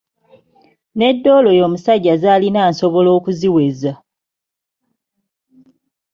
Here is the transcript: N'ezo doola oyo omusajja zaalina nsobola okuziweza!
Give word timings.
N'ezo 0.95 1.17
doola 1.23 1.47
oyo 1.53 1.63
omusajja 1.67 2.13
zaalina 2.21 2.61
nsobola 2.71 3.09
okuziweza! 3.17 3.91